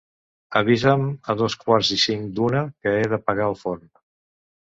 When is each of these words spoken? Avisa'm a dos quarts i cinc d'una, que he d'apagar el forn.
Avisa'm 0.59 1.03
a 1.33 1.33
dos 1.41 1.57
quarts 1.65 1.91
i 1.97 1.99
cinc 2.05 2.33
d'una, 2.39 2.63
que 2.85 2.93
he 3.01 3.03
d'apagar 3.13 3.47
el 3.51 3.57
forn. 3.63 3.87